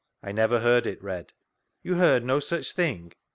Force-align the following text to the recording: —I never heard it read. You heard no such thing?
—I 0.23 0.31
never 0.31 0.61
heard 0.61 0.87
it 0.87 1.03
read. 1.03 1.31
You 1.83 1.93
heard 1.93 2.25
no 2.25 2.39
such 2.39 2.71
thing? 2.71 3.13